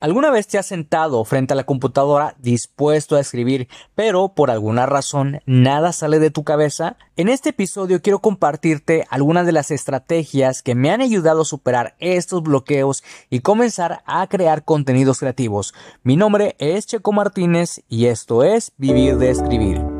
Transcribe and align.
¿Alguna 0.00 0.30
vez 0.30 0.46
te 0.46 0.56
has 0.56 0.64
sentado 0.64 1.22
frente 1.26 1.52
a 1.52 1.56
la 1.56 1.64
computadora 1.64 2.34
dispuesto 2.38 3.16
a 3.16 3.20
escribir, 3.20 3.68
pero 3.94 4.30
por 4.30 4.50
alguna 4.50 4.86
razón 4.86 5.40
nada 5.44 5.92
sale 5.92 6.18
de 6.18 6.30
tu 6.30 6.42
cabeza? 6.42 6.96
En 7.16 7.28
este 7.28 7.50
episodio 7.50 8.00
quiero 8.00 8.20
compartirte 8.20 9.06
algunas 9.10 9.44
de 9.44 9.52
las 9.52 9.70
estrategias 9.70 10.62
que 10.62 10.74
me 10.74 10.90
han 10.90 11.02
ayudado 11.02 11.42
a 11.42 11.44
superar 11.44 11.96
estos 11.98 12.42
bloqueos 12.42 13.04
y 13.28 13.40
comenzar 13.40 14.02
a 14.06 14.26
crear 14.26 14.64
contenidos 14.64 15.18
creativos. 15.18 15.74
Mi 16.02 16.16
nombre 16.16 16.56
es 16.58 16.86
Checo 16.86 17.12
Martínez 17.12 17.82
y 17.90 18.06
esto 18.06 18.42
es 18.42 18.72
Vivir 18.78 19.18
de 19.18 19.28
Escribir. 19.28 19.99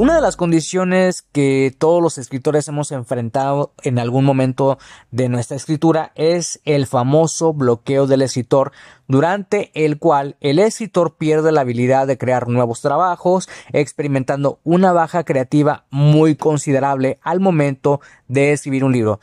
Una 0.00 0.14
de 0.14 0.22
las 0.22 0.38
condiciones 0.38 1.20
que 1.20 1.76
todos 1.76 2.02
los 2.02 2.16
escritores 2.16 2.66
hemos 2.68 2.90
enfrentado 2.90 3.74
en 3.82 3.98
algún 3.98 4.24
momento 4.24 4.78
de 5.10 5.28
nuestra 5.28 5.58
escritura 5.58 6.12
es 6.14 6.58
el 6.64 6.86
famoso 6.86 7.52
bloqueo 7.52 8.06
del 8.06 8.22
escritor, 8.22 8.72
durante 9.08 9.70
el 9.74 9.98
cual 9.98 10.38
el 10.40 10.58
escritor 10.58 11.16
pierde 11.18 11.52
la 11.52 11.60
habilidad 11.60 12.06
de 12.06 12.16
crear 12.16 12.48
nuevos 12.48 12.80
trabajos, 12.80 13.50
experimentando 13.74 14.58
una 14.64 14.94
baja 14.94 15.24
creativa 15.24 15.84
muy 15.90 16.34
considerable 16.34 17.18
al 17.20 17.40
momento 17.40 18.00
de 18.26 18.52
escribir 18.52 18.84
un 18.84 18.92
libro. 18.92 19.20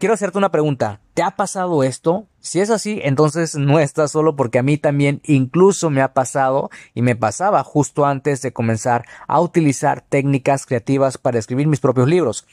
Quiero 0.00 0.14
hacerte 0.14 0.38
una 0.38 0.50
pregunta. 0.50 1.02
¿Te 1.12 1.22
ha 1.22 1.32
pasado 1.32 1.84
esto? 1.84 2.26
Si 2.38 2.58
es 2.58 2.70
así, 2.70 3.00
entonces 3.02 3.54
no 3.56 3.78
estás 3.78 4.12
solo 4.12 4.34
porque 4.34 4.58
a 4.58 4.62
mí 4.62 4.78
también 4.78 5.20
incluso 5.24 5.90
me 5.90 6.00
ha 6.00 6.14
pasado 6.14 6.70
y 6.94 7.02
me 7.02 7.16
pasaba 7.16 7.62
justo 7.64 8.06
antes 8.06 8.40
de 8.40 8.50
comenzar 8.50 9.04
a 9.28 9.42
utilizar 9.42 10.00
técnicas 10.00 10.64
creativas 10.64 11.18
para 11.18 11.38
escribir 11.38 11.66
mis 11.66 11.80
propios 11.80 12.08
libros. 12.08 12.46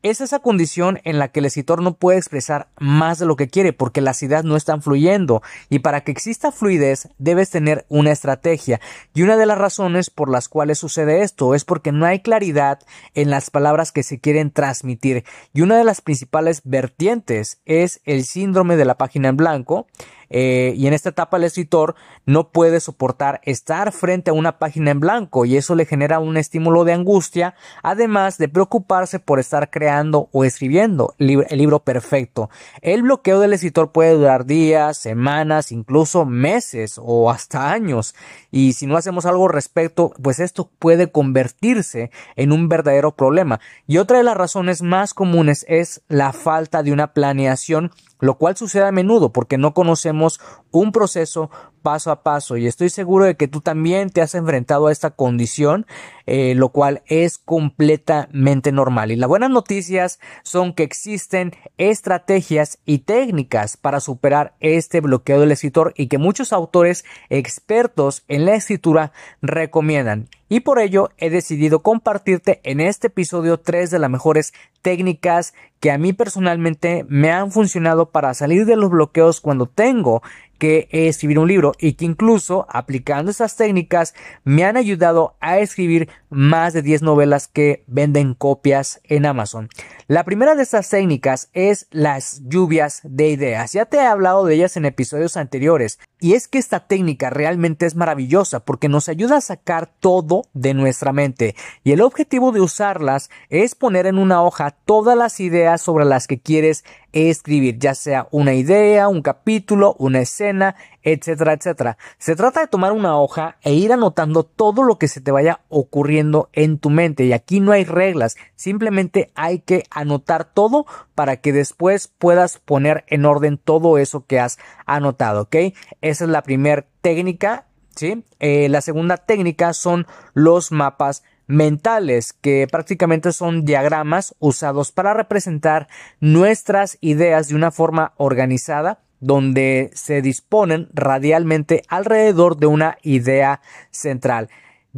Es 0.00 0.20
esa 0.20 0.38
condición 0.38 1.00
en 1.02 1.18
la 1.18 1.26
que 1.26 1.40
el 1.40 1.46
escritor 1.46 1.82
no 1.82 1.94
puede 1.94 2.18
expresar 2.18 2.68
más 2.78 3.18
de 3.18 3.26
lo 3.26 3.34
que 3.34 3.48
quiere 3.48 3.72
porque 3.72 4.00
las 4.00 4.22
ideas 4.22 4.44
no 4.44 4.54
están 4.54 4.80
fluyendo. 4.80 5.42
Y 5.70 5.80
para 5.80 6.02
que 6.02 6.12
exista 6.12 6.52
fluidez 6.52 7.08
debes 7.18 7.50
tener 7.50 7.84
una 7.88 8.12
estrategia. 8.12 8.80
Y 9.12 9.22
una 9.22 9.36
de 9.36 9.46
las 9.46 9.58
razones 9.58 10.08
por 10.10 10.30
las 10.30 10.48
cuales 10.48 10.78
sucede 10.78 11.22
esto 11.22 11.52
es 11.52 11.64
porque 11.64 11.90
no 11.90 12.06
hay 12.06 12.20
claridad 12.20 12.78
en 13.14 13.30
las 13.30 13.50
palabras 13.50 13.90
que 13.90 14.04
se 14.04 14.20
quieren 14.20 14.52
transmitir. 14.52 15.24
Y 15.52 15.62
una 15.62 15.76
de 15.76 15.84
las 15.84 16.00
principales 16.00 16.62
vertientes 16.62 17.60
es 17.64 18.00
el 18.04 18.24
síndrome 18.24 18.76
de 18.76 18.84
la 18.84 18.98
página 18.98 19.28
en 19.28 19.36
blanco 19.36 19.88
eh, 20.30 20.74
y 20.76 20.86
en 20.86 20.94
esta 20.94 21.10
etapa 21.10 21.36
el 21.36 21.44
escritor 21.44 21.94
no 22.26 22.50
puede 22.50 22.80
soportar 22.80 23.40
estar 23.44 23.92
frente 23.92 24.30
a 24.30 24.34
una 24.34 24.58
página 24.58 24.90
en 24.90 25.00
blanco 25.00 25.44
y 25.44 25.56
eso 25.56 25.74
le 25.74 25.86
genera 25.86 26.18
un 26.18 26.36
estímulo 26.36 26.84
de 26.84 26.92
angustia, 26.92 27.54
además 27.82 28.38
de 28.38 28.48
preocuparse 28.48 29.18
por 29.18 29.40
estar 29.40 29.70
creando 29.70 30.28
o 30.32 30.44
escribiendo 30.44 31.14
el 31.18 31.58
libro 31.58 31.80
perfecto. 31.80 32.50
El 32.82 33.02
bloqueo 33.02 33.40
del 33.40 33.52
escritor 33.52 33.92
puede 33.92 34.14
durar 34.14 34.46
días, 34.46 34.98
semanas, 34.98 35.72
incluso 35.72 36.24
meses 36.24 37.00
o 37.02 37.30
hasta 37.30 37.70
años 37.70 38.14
y 38.50 38.72
si 38.72 38.86
no 38.86 38.96
hacemos 38.96 39.26
algo 39.26 39.48
respecto, 39.48 40.12
pues 40.22 40.40
esto 40.40 40.70
puede 40.78 41.10
convertirse 41.10 42.10
en 42.36 42.52
un 42.52 42.68
verdadero 42.68 43.14
problema. 43.14 43.60
Y 43.86 43.98
otra 43.98 44.18
de 44.18 44.24
las 44.24 44.36
razones 44.36 44.82
más 44.82 45.14
comunes 45.14 45.64
es 45.68 46.02
la 46.08 46.32
falta 46.32 46.82
de 46.82 46.92
una 46.92 47.12
planeación 47.12 47.90
lo 48.20 48.38
cual 48.38 48.56
sucede 48.56 48.84
a 48.84 48.92
menudo 48.92 49.32
porque 49.32 49.58
no 49.58 49.74
conocemos 49.74 50.40
un 50.70 50.92
proceso 50.92 51.50
paso 51.82 52.10
a 52.10 52.22
paso 52.22 52.56
y 52.56 52.66
estoy 52.66 52.90
seguro 52.90 53.24
de 53.24 53.36
que 53.36 53.48
tú 53.48 53.60
también 53.60 54.10
te 54.10 54.20
has 54.20 54.34
enfrentado 54.34 54.88
a 54.88 54.92
esta 54.92 55.10
condición, 55.10 55.86
eh, 56.26 56.54
lo 56.54 56.70
cual 56.70 57.02
es 57.06 57.38
completamente 57.38 58.72
normal. 58.72 59.10
Y 59.10 59.16
las 59.16 59.28
buenas 59.28 59.50
noticias 59.50 60.18
son 60.42 60.74
que 60.74 60.82
existen 60.82 61.52
estrategias 61.78 62.78
y 62.84 62.98
técnicas 62.98 63.76
para 63.76 64.00
superar 64.00 64.54
este 64.60 65.00
bloqueo 65.00 65.40
del 65.40 65.52
escritor 65.52 65.94
y 65.96 66.08
que 66.08 66.18
muchos 66.18 66.52
autores 66.52 67.04
expertos 67.30 68.24
en 68.28 68.44
la 68.44 68.54
escritura 68.54 69.12
recomiendan. 69.40 70.28
Y 70.50 70.60
por 70.60 70.78
ello 70.78 71.10
he 71.18 71.28
decidido 71.28 71.82
compartirte 71.82 72.60
en 72.64 72.80
este 72.80 73.08
episodio 73.08 73.60
tres 73.60 73.90
de 73.90 73.98
las 73.98 74.10
mejores 74.10 74.54
técnicas 74.82 75.54
que 75.80 75.90
a 75.90 75.98
mí 75.98 76.12
personalmente 76.12 77.04
me 77.08 77.30
han 77.30 77.52
funcionado 77.52 78.10
para 78.10 78.34
salir 78.34 78.66
de 78.66 78.76
los 78.76 78.90
bloqueos 78.90 79.40
cuando 79.40 79.66
tengo 79.66 80.22
que 80.58 80.88
escribir 80.90 81.38
un 81.38 81.48
libro 81.48 81.72
y 81.78 81.94
que 81.94 82.04
incluso 82.04 82.66
aplicando 82.68 83.30
esas 83.30 83.56
técnicas 83.56 84.14
me 84.44 84.64
han 84.64 84.76
ayudado 84.76 85.36
a 85.40 85.58
escribir 85.58 86.08
más 86.30 86.72
de 86.72 86.82
10 86.82 87.02
novelas 87.02 87.48
que 87.48 87.84
venden 87.86 88.34
copias 88.34 89.00
en 89.04 89.24
Amazon. 89.24 89.68
La 90.08 90.24
primera 90.24 90.54
de 90.54 90.62
estas 90.62 90.90
técnicas 90.90 91.48
es 91.52 91.86
las 91.90 92.42
lluvias 92.44 93.00
de 93.04 93.28
ideas. 93.28 93.72
Ya 93.72 93.86
te 93.86 93.98
he 93.98 94.06
hablado 94.06 94.44
de 94.44 94.54
ellas 94.54 94.76
en 94.76 94.84
episodios 94.84 95.36
anteriores 95.36 95.98
y 96.20 96.34
es 96.34 96.48
que 96.48 96.58
esta 96.58 96.86
técnica 96.86 97.30
realmente 97.30 97.86
es 97.86 97.94
maravillosa 97.94 98.60
porque 98.60 98.88
nos 98.88 99.08
ayuda 99.08 99.36
a 99.36 99.42
sacar 99.42 99.90
todo 100.00 100.42
de 100.52 100.74
nuestra 100.74 101.12
mente 101.12 101.54
y 101.84 101.92
el 101.92 102.00
objetivo 102.00 102.52
de 102.52 102.60
usarlas 102.60 103.30
es 103.48 103.74
poner 103.74 104.06
en 104.06 104.18
una 104.18 104.42
hoja 104.42 104.70
todas 104.70 105.16
las 105.16 105.40
ideas 105.40 105.80
sobre 105.80 106.04
las 106.04 106.26
que 106.26 106.40
quieres 106.40 106.84
escribir, 107.12 107.78
ya 107.78 107.94
sea 107.94 108.28
una 108.30 108.54
idea, 108.54 109.08
un 109.08 109.22
capítulo, 109.22 109.96
una 109.98 110.20
escena, 110.20 110.76
etcétera, 111.02 111.54
etcétera. 111.54 111.98
Se 112.18 112.36
trata 112.36 112.60
de 112.60 112.66
tomar 112.66 112.92
una 112.92 113.18
hoja 113.18 113.56
e 113.62 113.72
ir 113.74 113.92
anotando 113.92 114.44
todo 114.44 114.82
lo 114.82 114.98
que 114.98 115.08
se 115.08 115.20
te 115.20 115.30
vaya 115.30 115.60
ocurriendo 115.68 116.50
en 116.52 116.78
tu 116.78 116.90
mente 116.90 117.24
y 117.24 117.32
aquí 117.32 117.60
no 117.60 117.72
hay 117.72 117.84
reglas, 117.84 118.36
simplemente 118.56 119.30
hay 119.34 119.60
que 119.60 119.84
anotar 119.90 120.44
todo 120.44 120.86
para 121.14 121.38
que 121.38 121.52
después 121.52 122.08
puedas 122.08 122.58
poner 122.58 123.04
en 123.08 123.24
orden 123.24 123.58
todo 123.58 123.98
eso 123.98 124.26
que 124.26 124.40
has 124.40 124.58
anotado, 124.86 125.42
¿ok? 125.42 125.56
Esa 126.00 126.24
es 126.24 126.30
la 126.30 126.42
primera 126.42 126.86
técnica, 127.00 127.66
¿sí? 127.96 128.24
Eh, 128.38 128.68
la 128.68 128.80
segunda 128.80 129.16
técnica 129.16 129.72
son 129.72 130.06
los 130.34 130.72
mapas 130.72 131.22
mentales, 131.48 132.32
que 132.32 132.68
prácticamente 132.70 133.32
son 133.32 133.64
diagramas 133.64 134.36
usados 134.38 134.92
para 134.92 135.14
representar 135.14 135.88
nuestras 136.20 136.98
ideas 137.00 137.48
de 137.48 137.56
una 137.56 137.72
forma 137.72 138.12
organizada 138.16 139.00
donde 139.20 139.90
se 139.94 140.22
disponen 140.22 140.88
radialmente 140.92 141.82
alrededor 141.88 142.56
de 142.56 142.66
una 142.66 142.98
idea 143.02 143.60
central. 143.90 144.48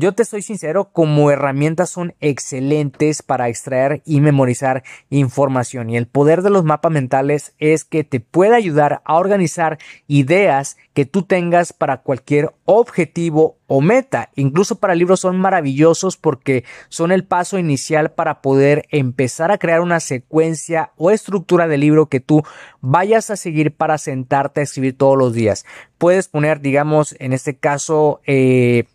Yo 0.01 0.15
te 0.15 0.25
soy 0.25 0.41
sincero, 0.41 0.93
como 0.95 1.31
herramientas 1.31 1.91
son 1.91 2.15
excelentes 2.21 3.21
para 3.23 3.51
extraer 3.51 4.01
y 4.07 4.23
memorizar 4.23 4.83
información 5.11 5.91
y 5.91 5.99
el 5.99 6.07
poder 6.07 6.41
de 6.41 6.49
los 6.49 6.65
mapas 6.65 6.91
mentales 6.91 7.53
es 7.59 7.85
que 7.85 8.03
te 8.03 8.19
puede 8.19 8.57
ayudar 8.57 9.03
a 9.05 9.17
organizar 9.19 9.77
ideas 10.07 10.79
que 10.95 11.05
tú 11.05 11.25
tengas 11.25 11.75
para 11.75 11.99
cualquier 11.99 12.55
objetivo 12.65 13.59
o 13.67 13.83
meta. 13.83 14.31
Incluso 14.37 14.77
para 14.77 14.95
libros 14.95 15.21
son 15.21 15.39
maravillosos 15.39 16.17
porque 16.17 16.65
son 16.89 17.13
el 17.13 17.25
paso 17.27 17.59
inicial 17.59 18.13
para 18.13 18.41
poder 18.41 18.87
empezar 18.89 19.51
a 19.51 19.59
crear 19.59 19.83
una 19.83 20.01
secuencia 20.01 20.93
o 20.97 21.11
estructura 21.11 21.69
de 21.69 21.77
libro 21.77 22.07
que 22.07 22.21
tú 22.21 22.43
vayas 22.81 23.29
a 23.29 23.37
seguir 23.37 23.77
para 23.77 23.99
sentarte 23.99 24.61
a 24.61 24.65
escribir 24.65 24.97
todos 24.97 25.19
los 25.19 25.35
días. 25.35 25.67
Puedes 25.99 26.27
poner, 26.27 26.63
digamos, 26.63 27.15
en 27.19 27.35
este 27.35 27.59
caso, 27.59 28.23
eh, 28.25 28.87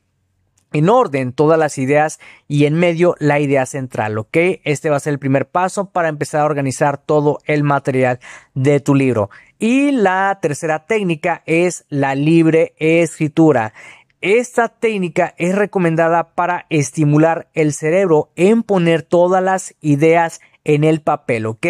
en 0.76 0.90
orden 0.90 1.32
todas 1.32 1.58
las 1.58 1.78
ideas 1.78 2.20
y 2.50 2.66
en 2.66 2.74
medio 2.74 3.16
la 3.20 3.40
idea 3.40 3.66
central, 3.66 4.18
¿ok? 4.18 4.36
Este 4.66 4.90
va 4.90 4.98
a 4.98 5.00
ser 5.00 5.14
el 5.14 5.20
primer 5.20 5.48
paso 5.48 5.90
para 5.90 6.10
empezar 6.10 6.42
a 6.42 6.46
organizar 6.46 6.98
todo 6.98 7.40
el 7.46 7.64
material 7.64 8.20
de 8.56 8.82
tu 8.82 8.94
libro. 8.94 9.30
Y 9.58 9.92
la 9.92 10.38
tercera 10.42 10.86
técnica 10.86 11.44
es 11.46 11.86
la 11.88 12.14
libre 12.14 12.74
escritura. 12.78 13.74
esta 14.20 14.68
técnica 14.68 15.34
es 15.38 15.56
recomendada 15.56 16.34
para 16.34 16.66
estimular 16.70 17.48
el 17.54 17.72
cerebro 17.72 18.32
en 18.36 18.64
poner 18.64 19.02
todas 19.04 19.42
las 19.42 19.76
ideas 19.80 20.42
en 20.66 20.84
el 20.84 21.00
papel, 21.00 21.46
¿ok? 21.46 21.66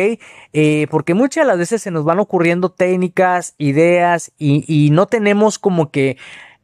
Eh, 0.54 0.88
porque 0.90 1.14
muchas 1.14 1.44
de 1.44 1.48
las 1.50 1.58
veces 1.60 1.82
se 1.82 1.92
nos 1.92 2.06
van 2.06 2.20
ocurriendo 2.20 2.72
técnicas, 2.72 3.54
ideas 3.60 4.32
y, 4.40 4.64
y 4.68 4.90
no 4.90 5.06
tenemos 5.06 5.60
como 5.60 5.92
que 5.92 6.18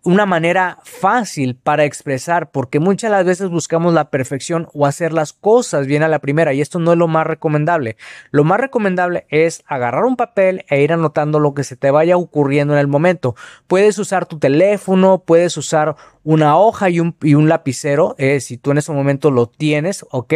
una 0.04 0.26
manera 0.26 0.80
fácil 0.84 1.56
para 1.56 1.86
expresar, 1.86 2.50
porque 2.52 2.80
muchas 2.80 3.12
de 3.12 3.18
las 3.18 3.26
veces 3.26 3.50
buscamos 3.50 3.94
la 3.94 4.10
perfección 4.10 4.68
o 4.74 4.86
hacer 4.86 5.14
las 5.14 5.32
cosas 5.34 5.86
bien 5.86 6.02
a 6.02 6.08
la 6.08 6.20
primera, 6.20 6.54
y 6.54 6.62
esto 6.62 6.80
no 6.80 6.94
es 6.94 6.98
lo 6.98 7.08
más 7.08 7.28
recomendable. 7.28 7.98
Lo 8.32 8.44
más 8.44 8.60
recomendable 8.60 9.26
es 9.30 9.64
agarrar 9.68 10.06
un 10.06 10.16
papel 10.16 10.66
e 10.70 10.82
ir 10.82 10.92
anotando 10.92 11.40
lo 11.40 11.54
que 11.54 11.64
se 11.64 11.76
te 11.76 11.92
vaya 11.92 12.18
ocurriendo 12.18 12.74
en 12.74 12.80
el 12.80 12.88
momento. 12.88 13.36
Puedes 13.68 14.00
usar 14.00 14.26
tu 14.26 14.40
teléfono, 14.40 15.24
puedes 15.26 15.56
usar 15.58 15.96
una 16.24 16.58
hoja 16.58 16.90
y 16.90 17.00
un, 17.00 17.50
lapicero, 17.50 18.16
eh, 18.18 18.40
si 18.42 18.58
tú 18.58 18.72
en 18.72 18.78
ese 18.78 18.92
momento 18.92 19.32
lo 19.32 19.48
tienes, 19.48 20.06
¿ok? 20.12 20.34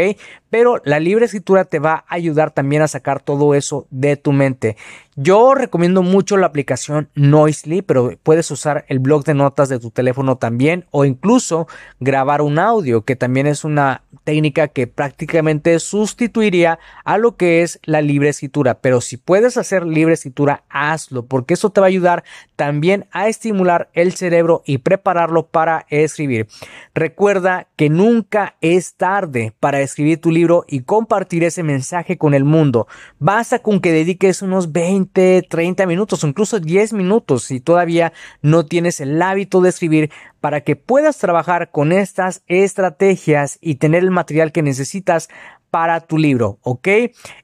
Pero 0.49 0.81
la 0.83 0.99
libre 0.99 1.25
escritura 1.25 1.65
te 1.65 1.79
va 1.79 2.05
a 2.07 2.15
ayudar 2.15 2.51
también 2.51 2.81
a 2.81 2.87
sacar 2.87 3.21
todo 3.21 3.53
eso 3.53 3.87
de 3.91 4.17
tu 4.17 4.31
mente. 4.31 4.77
Yo 5.17 5.55
recomiendo 5.55 6.01
mucho 6.01 6.35
la 6.35 6.47
aplicación 6.47 7.09
Noisely, 7.15 7.81
pero 7.81 8.11
puedes 8.21 8.51
usar 8.51 8.83
el 8.89 8.99
blog 8.99 9.23
de 9.23 9.33
notas 9.33 9.69
de 9.69 9.79
tu 9.79 9.89
teléfono 9.89 10.35
también 10.35 10.87
o 10.91 11.05
incluso 11.05 11.69
grabar 12.01 12.41
un 12.41 12.59
audio, 12.59 13.05
que 13.05 13.15
también 13.15 13.47
es 13.47 13.63
una 13.63 14.03
técnica 14.25 14.67
que 14.67 14.87
prácticamente 14.87 15.79
sustituiría 15.79 16.79
a 17.05 17.17
lo 17.17 17.37
que 17.37 17.61
es 17.61 17.79
la 17.83 18.01
libre 18.01 18.27
escritura. 18.27 18.81
Pero 18.81 18.99
si 18.99 19.15
puedes 19.15 19.55
hacer 19.55 19.85
libre 19.85 20.15
escritura, 20.15 20.65
hazlo, 20.67 21.25
porque 21.25 21.53
eso 21.53 21.69
te 21.69 21.79
va 21.79 21.87
a 21.87 21.89
ayudar 21.89 22.25
también 22.57 23.07
a 23.11 23.29
estimular 23.29 23.89
el 23.93 24.13
cerebro 24.13 24.63
y 24.65 24.79
prepararlo 24.79 25.47
para 25.47 25.85
escribir. 25.89 26.47
Recuerda 26.93 27.67
que 27.77 27.89
nunca 27.89 28.55
es 28.59 28.95
tarde 28.95 29.53
para 29.61 29.79
escribir 29.79 30.19
tu 30.19 30.31
libro 30.31 30.65
y 30.67 30.81
compartir 30.81 31.45
ese 31.45 31.63
mensaje 31.63 32.17
con 32.17 32.33
el 32.33 32.43
mundo. 32.43 32.87
Basta 33.19 33.59
con 33.59 33.79
que 33.79 33.93
dediques 33.93 34.41
unos 34.41 34.73
20, 34.73 35.04
30 35.07 35.85
minutos 35.85 36.23
incluso 36.23 36.59
10 36.59 36.93
minutos 36.93 37.43
si 37.45 37.59
todavía 37.59 38.13
no 38.41 38.65
tienes 38.65 38.99
el 38.99 39.21
hábito 39.21 39.61
de 39.61 39.69
escribir 39.69 40.11
para 40.39 40.61
que 40.61 40.75
puedas 40.75 41.17
trabajar 41.17 41.71
con 41.71 41.91
estas 41.91 42.43
estrategias 42.47 43.57
y 43.61 43.75
tener 43.75 44.03
el 44.03 44.11
material 44.11 44.51
que 44.51 44.61
necesitas 44.61 45.29
para 45.75 45.99
tu 45.99 46.17
libro, 46.17 46.57
¿ok? 46.61 46.87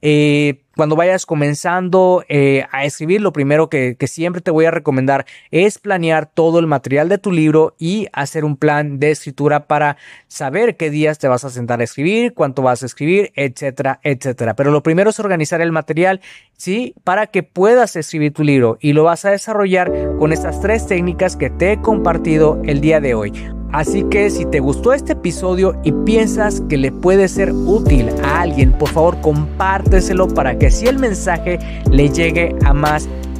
Eh, 0.00 0.62
cuando 0.74 0.96
vayas 0.96 1.26
comenzando 1.26 2.24
eh, 2.30 2.64
a 2.72 2.86
escribir, 2.86 3.20
lo 3.20 3.30
primero 3.30 3.68
que, 3.68 3.94
que, 3.98 4.06
siempre 4.06 4.40
te 4.40 4.50
voy 4.50 4.64
a 4.64 4.70
recomendar 4.70 5.26
es 5.50 5.78
planear 5.78 6.30
todo 6.32 6.58
el 6.58 6.66
material 6.66 7.10
de 7.10 7.18
tu 7.18 7.30
libro 7.30 7.74
y 7.78 8.06
hacer 8.14 8.46
un 8.46 8.56
plan 8.56 8.98
de 8.98 9.10
escritura 9.10 9.66
para 9.66 9.98
saber 10.28 10.78
qué 10.78 10.88
días 10.88 11.18
te 11.18 11.28
vas 11.28 11.44
a 11.44 11.50
sentar 11.50 11.82
a 11.82 11.84
escribir, 11.84 12.32
cuánto 12.32 12.62
vas 12.62 12.82
a 12.82 12.86
escribir, 12.86 13.32
etcétera, 13.36 14.00
etcétera. 14.02 14.56
Pero 14.56 14.70
lo 14.70 14.82
primero 14.82 15.10
es 15.10 15.20
organizar 15.20 15.60
el 15.60 15.70
material, 15.70 16.22
¿sí? 16.56 16.94
Para 17.04 17.26
que 17.26 17.42
puedas 17.42 17.96
escribir 17.96 18.32
tu 18.32 18.44
libro 18.44 18.78
y 18.80 18.94
lo 18.94 19.04
vas 19.04 19.26
a 19.26 19.30
desarrollar 19.30 19.92
con 20.18 20.32
estas 20.32 20.58
tres 20.62 20.86
técnicas 20.86 21.36
que 21.36 21.50
te 21.50 21.72
he 21.72 21.80
compartido 21.82 22.62
el 22.64 22.80
día 22.80 22.98
de 22.98 23.12
hoy. 23.12 23.61
Así 23.72 24.02
que 24.04 24.28
si 24.28 24.44
te 24.44 24.60
gustó 24.60 24.92
este 24.92 25.14
episodio 25.14 25.74
y 25.82 25.92
piensas 25.92 26.62
que 26.68 26.76
le 26.76 26.92
puede 26.92 27.26
ser 27.26 27.52
útil 27.52 28.10
a 28.22 28.42
alguien, 28.42 28.72
por 28.72 28.90
favor 28.90 29.20
compárteselo 29.22 30.28
para 30.28 30.58
que 30.58 30.66
así 30.66 30.86
el 30.86 30.98
mensaje 30.98 31.58
le 31.90 32.10
llegue 32.10 32.54
a 32.64 32.74
más 32.74 33.08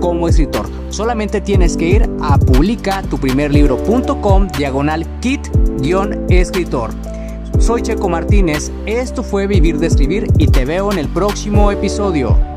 como 0.00 0.26
escritor. 0.26 0.66
Solamente 0.88 1.40
tienes 1.40 1.76
que 1.76 1.88
ir 1.88 2.10
a 2.20 2.36
publicatuprimerlibro.com 2.38 4.48
diagonal 4.48 5.06
kit-escritor. 5.20 6.90
Soy 7.58 7.82
Checo 7.82 8.08
Martínez, 8.08 8.72
esto 8.86 9.22
fue 9.22 9.46
Vivir 9.46 9.78
de 9.78 9.86
Escribir 9.86 10.26
y 10.38 10.48
te 10.48 10.64
veo 10.64 10.90
en 10.90 10.98
el 10.98 11.06
próximo 11.08 11.70
episodio. 11.70 12.49